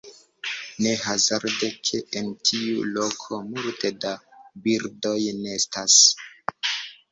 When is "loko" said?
2.97-3.39